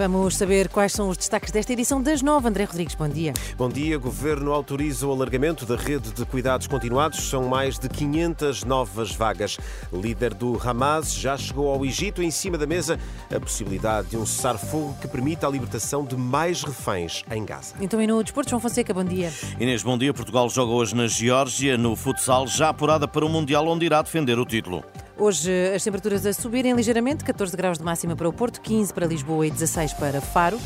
[0.00, 2.48] Vamos saber quais são os destaques desta edição das nove.
[2.48, 3.34] André Rodrigues, bom dia.
[3.54, 3.98] Bom dia.
[3.98, 7.28] Governo autoriza o alargamento da rede de cuidados continuados.
[7.28, 9.58] São mais de 500 novas vagas.
[9.92, 12.98] Líder do Hamas já chegou ao Egito em cima da mesa
[13.30, 17.74] a possibilidade de um cessar-fogo que permita a libertação de mais reféns em Gaza.
[17.78, 19.30] Então, e no Desporto, João Fonseca, bom dia.
[19.60, 20.14] Inês, bom dia.
[20.14, 24.38] Portugal joga hoje na Geórgia, no futsal, já apurada para o Mundial, onde irá defender
[24.38, 24.82] o título.
[25.20, 29.06] Hoje as temperaturas a subirem ligeiramente, 14 graus de máxima para o Porto, 15 para
[29.06, 30.58] Lisboa e 16 para Faro.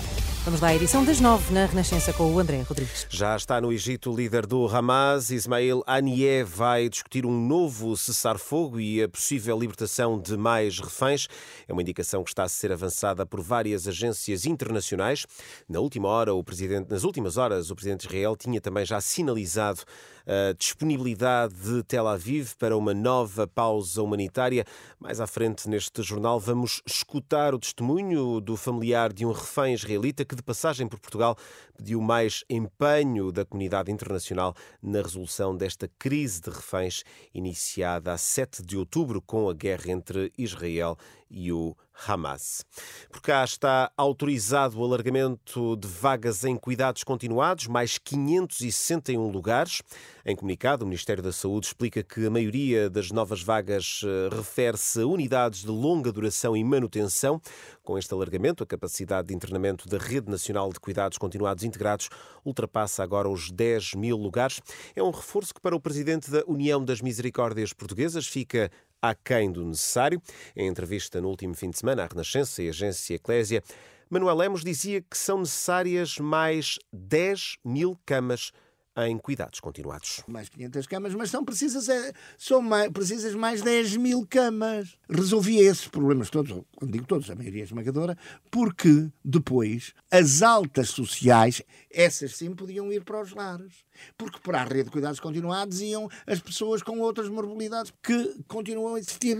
[0.45, 3.07] Vamos lá à edição das 9 na Renascença com o André Rodrigues.
[3.09, 8.79] Já está no Egito o líder do Hamas, Ismail Haniyeh, vai discutir um novo cessar-fogo
[8.79, 11.29] e a possível libertação de mais reféns.
[11.67, 15.25] É uma indicação que está a ser avançada por várias agências internacionais.
[15.67, 19.01] Na última hora, o presidente, nas últimas horas, o presidente de Israel tinha também já
[19.01, 19.81] sinalizado
[20.27, 24.65] a disponibilidade de Tel Aviv para uma nova pausa humanitária.
[24.99, 30.25] Mais à frente neste jornal vamos escutar o testemunho do familiar de um refém israelita
[30.25, 31.37] que de passagem por Portugal
[31.77, 38.63] pediu mais empenho da comunidade internacional na resolução desta crise de reféns iniciada a 7
[38.63, 40.97] de outubro com a guerra entre Israel
[41.35, 42.65] e o Hamas.
[43.11, 49.81] Por cá está autorizado o alargamento de vagas em cuidados continuados, mais 561 lugares.
[50.27, 55.03] Em comunicado, o Ministério da Saúde explica que a maioria das novas vagas eh, refere-se
[55.03, 57.41] a unidades de longa duração e manutenção.
[57.83, 62.09] Com este alargamento, a capacidade de internamento da Rede Nacional de Cuidados Continuados Integrados
[62.45, 64.61] ultrapassa agora os 10 mil lugares.
[64.97, 68.71] É um reforço que, para o presidente da União das Misericórdias Portuguesas, fica
[69.11, 70.21] aquém do necessário.
[70.57, 73.63] Em entrevista no último fim de semana à Renascença e Agência Eclésia,
[74.11, 78.53] Manuel Lemos dizia que são necessárias mais 10 mil camas
[78.97, 80.23] em cuidados continuados.
[80.27, 84.97] Mais 500 camas, mas são precisas, é, são mais, precisas mais 10 mil camas.
[85.09, 88.17] Resolvia esses problemas todos, quando digo todos, a maioria esmagadora,
[88.51, 93.85] porque depois as altas sociais, essas sim podiam ir para os lares.
[94.17, 98.95] Porque para a rede de cuidados continuados iam as pessoas com outras morbilidades que continuam
[98.95, 99.39] a existir.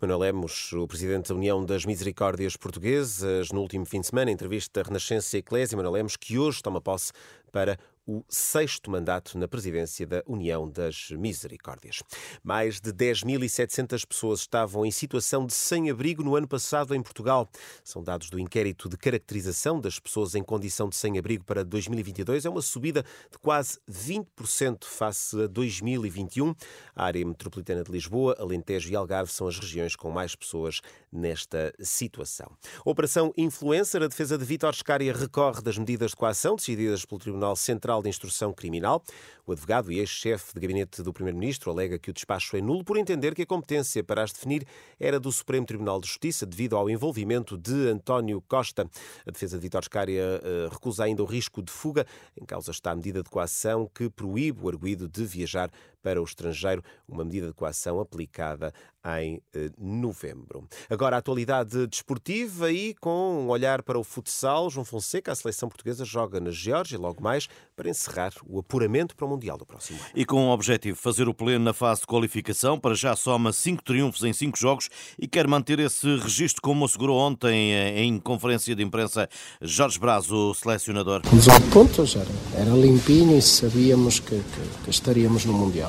[0.00, 4.34] Manuel Lemos, o presidente da União das Misericórdias Portuguesas, no último fim de semana, em
[4.34, 7.12] entrevista à Renascença e Eclésia, Manuel Lemos, que hoje toma posse
[7.52, 12.02] para o sexto mandato na presidência da União das Misericórdias.
[12.42, 17.46] Mais de 10.700 pessoas estavam em situação de sem-abrigo no ano passado em Portugal.
[17.84, 22.46] São dados do inquérito de caracterização das pessoas em condição de sem-abrigo para 2022.
[22.46, 26.54] É uma subida de quase 20% face a 2021.
[26.96, 30.80] A área metropolitana de Lisboa, Alentejo e Algarve são as regiões com mais pessoas
[31.12, 32.50] nesta situação.
[32.86, 37.54] Operação Influencer, a defesa de Vítor Scária recorre das medidas de coação decididas pelo Tribunal
[37.54, 39.02] Central de Instrução Criminal.
[39.46, 42.98] O advogado e ex-chefe de gabinete do Primeiro-Ministro alega que o despacho é nulo por
[42.98, 44.66] entender que a competência para as definir
[45.00, 48.88] era do Supremo Tribunal de Justiça devido ao envolvimento de António Costa.
[49.26, 52.06] A defesa de Vítor Scária uh, recusa ainda o risco de fuga.
[52.36, 55.70] Em causa está a medida de coação que proíbe o arguído de viajar
[56.02, 58.72] para o estrangeiro, uma medida de coação aplicada
[59.18, 60.66] em eh, novembro.
[60.90, 65.68] Agora, a atualidade desportiva e com um olhar para o futsal, João Fonseca, a seleção
[65.68, 69.98] portuguesa joga na Geórgia logo mais para encerrar o apuramento para o Mundial do próximo
[69.98, 70.08] ano.
[70.14, 73.52] E com o objetivo de fazer o pleno na fase de qualificação, para já soma
[73.52, 74.88] cinco triunfos em cinco jogos
[75.18, 79.28] e quer manter esse registro, como assegurou ontem eh, em conferência de imprensa
[79.62, 81.22] Jorge Braz, o selecionador.
[81.32, 85.87] Os oito pontos era, era limpinho e sabíamos que, que, que estaríamos no Mundial.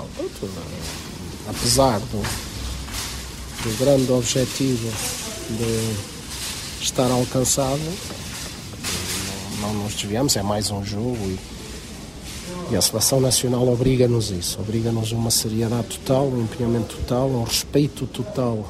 [1.48, 2.22] Apesar do,
[3.64, 4.92] do grande objetivo
[5.50, 7.80] de estar alcançado,
[9.62, 11.40] não, não nos desviamos, é mais um jogo e,
[12.72, 18.06] e a seleção nacional obriga-nos isso, obriga-nos uma seriedade total, um empenhamento total, um respeito
[18.06, 18.66] total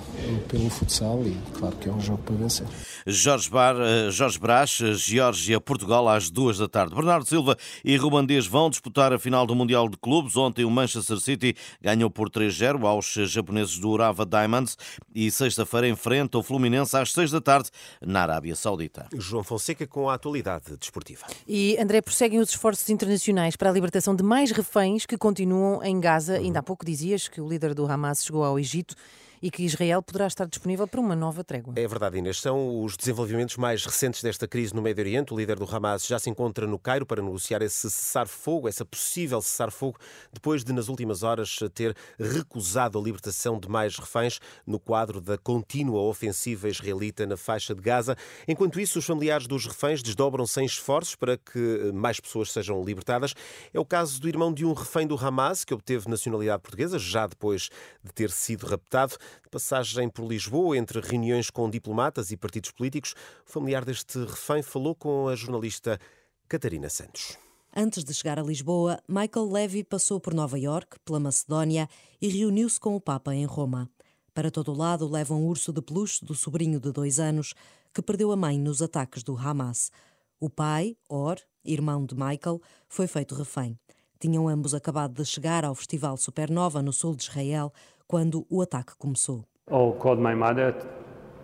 [0.47, 2.68] pelo futsal e claro que é um jogo para vencer.
[3.06, 6.95] Jorge, Bar, eh, Jorge Brás, Geórgia, Portugal, às duas da tarde.
[6.95, 10.36] Bernardo Silva e Ruban Dias vão disputar a final do Mundial de Clubes.
[10.36, 14.77] Ontem o Manchester City ganhou por 3-0 aos japoneses do Urava Diamonds
[15.13, 17.69] e sexta-feira enfrenta o Fluminense às seis da tarde
[18.01, 19.07] na Arábia Saudita.
[19.15, 21.25] João Fonseca com a atualidade desportiva.
[21.48, 26.00] E André, prosseguem os esforços internacionais para a libertação de mais reféns que continuam em
[26.00, 26.33] Gaza.
[26.33, 26.45] Uhum.
[26.45, 28.95] Ainda há pouco dizias que o líder do Hamas chegou ao Egito
[29.41, 31.74] e que Israel poderá estar disponível para uma nova trégua.
[31.75, 32.39] É verdade, Inês.
[32.39, 35.33] São os desenvolvimentos mais recentes desta crise no Médio Oriente.
[35.33, 39.41] O líder do Hamas já se encontra no Cairo para negociar esse cessar-fogo, essa possível
[39.41, 39.97] cessar-fogo,
[40.31, 45.38] depois de, nas últimas horas, ter recusado a libertação de mais reféns no quadro da
[45.38, 48.15] contínua ofensiva israelita na faixa de Gaza.
[48.47, 53.33] Enquanto isso, os familiares dos reféns desdobram-se em esforços para que mais pessoas sejam libertadas.
[53.74, 57.27] É o caso do irmão de um refém do Hamas, que obteve nacionalidade portuguesa, já
[57.27, 57.69] depois
[58.03, 59.15] de ter sido raptado.
[59.43, 63.13] De passagem por Lisboa, entre reuniões com diplomatas e partidos políticos,
[63.47, 65.99] o familiar deste refém falou com a jornalista
[66.47, 67.37] Catarina Santos.
[67.75, 71.87] Antes de chegar a Lisboa, Michael Levy passou por Nova York, pela Macedónia
[72.19, 73.89] e reuniu-se com o Papa em Roma.
[74.33, 77.53] Para todo o lado leva um urso de peluche do sobrinho de dois anos
[77.93, 79.91] que perdeu a mãe nos ataques do Hamas.
[80.39, 83.77] O pai, Or, irmão de Michael, foi feito refém.
[84.19, 87.71] Tinham ambos acabado de chegar ao Festival Supernova no sul de Israel
[88.09, 89.45] quando o ataque começou.
[89.69, 90.75] Oh, called my mother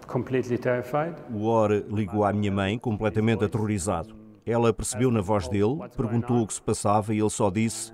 [0.07, 1.15] completely terrified.
[1.31, 4.15] O Or ligou à minha mãe completamente aterrorizado.
[4.43, 7.93] Ela percebeu na voz dele, perguntou o que se passava e ele só disse: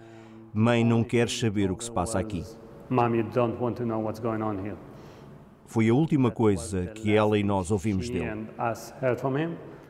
[0.54, 2.46] Mãe, não queres saber o que se passa aqui.
[2.90, 4.78] Mom, you don't want to know what's going on here.
[5.66, 8.48] Foi a última coisa que ela e nós ouvimos dele.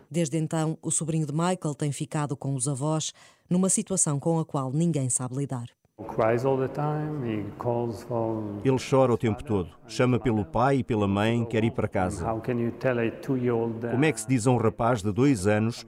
[0.09, 3.13] Desde então, o sobrinho de Michael tem ficado com os avós
[3.47, 5.67] numa situação com a qual ninguém sabe lidar.
[6.01, 7.23] He cries all the time.
[7.25, 8.43] He calls for.
[8.63, 12.29] Ele chora o tempo todo, chama pelo pai e pela mãe, quer ir para casa.
[12.29, 13.87] How can you tell a two-year-old?
[13.87, 15.85] Como é que se diz a um rapaz de dois anos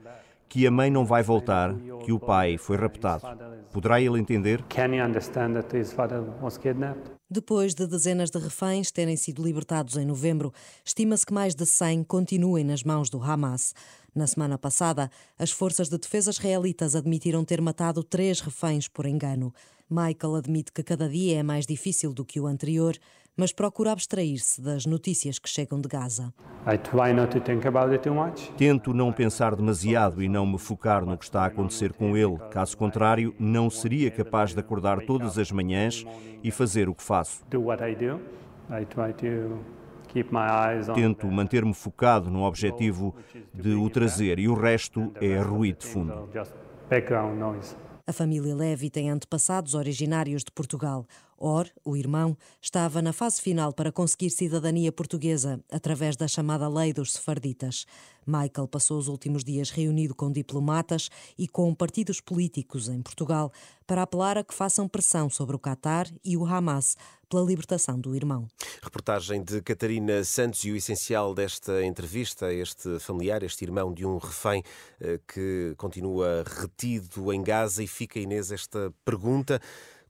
[0.48, 1.74] que a mãe não vai voltar,
[2.04, 3.26] que o pai foi raptado?
[3.72, 4.62] Poderá ele entender?
[4.68, 7.10] Can he understand that his father was kidnapped?
[7.28, 10.52] Depois de dezenas de reféns terem sido libertados em novembro,
[10.84, 13.74] estima-se que mais de 100 continuem nas mãos do Hamas.
[14.14, 19.52] Na semana passada, as forças de defesa israelitas admitiram ter matado três reféns por engano.
[19.90, 22.94] Michael admite que cada dia é mais difícil do que o anterior,
[23.36, 26.32] mas procura abstrair-se das notícias que chegam de Gaza.
[28.56, 32.38] Tento não pensar demasiado e não me focar no que está a acontecer com ele.
[32.50, 36.04] Caso contrário, não seria capaz de acordar todas as manhãs
[36.42, 37.44] e fazer o que faço.
[37.50, 38.20] Do what I do.
[38.70, 39.58] I try to
[40.08, 40.94] keep my eyes on.
[40.94, 43.14] Tento manter-me focado no objetivo
[43.52, 46.28] de o trazer e o resto é ruído de fundo.
[48.06, 51.06] A família Levi tem antepassados originários de Portugal.
[51.46, 56.90] Or, o irmão, estava na fase final para conseguir cidadania portuguesa através da chamada Lei
[56.90, 57.84] dos Sefarditas.
[58.26, 63.52] Michael passou os últimos dias reunido com diplomatas e com partidos políticos em Portugal
[63.86, 66.96] para apelar a que façam pressão sobre o Qatar e o Hamas
[67.28, 68.48] pela libertação do irmão.
[68.82, 74.16] Reportagem de Catarina Santos e o essencial desta entrevista, este familiar, este irmão de um
[74.16, 74.62] refém
[74.98, 79.60] eh, que continua retido em Gaza e fica, Inês, esta pergunta.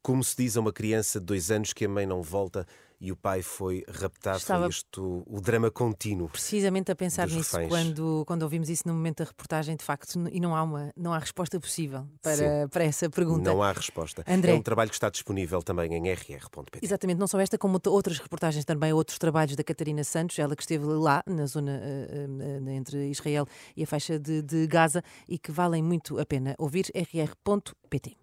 [0.05, 2.67] Como se diz a uma criança de dois anos que a mãe não volta
[3.01, 4.37] e o pai foi raptado?
[4.37, 6.29] Estava- Foi isto o drama contínuo.
[6.29, 10.39] Precisamente a pensar nisso quando, quando ouvimos isso no momento da reportagem, de facto, e
[10.41, 13.51] não há, uma, não há resposta possível para, para essa pergunta.
[13.51, 14.23] Não há resposta.
[14.29, 14.53] André.
[14.53, 16.81] É um trabalho que está disponível também em rr.pt.
[16.83, 20.55] Exatamente, não só esta, como outra- outras reportagens também, outros trabalhos da Catarina Santos, ela
[20.55, 22.27] que esteve lá, na zona eh,
[22.69, 26.55] eh, entre Israel e a faixa de, de Gaza, e que valem muito a pena
[26.59, 28.19] ouvir rr.pt.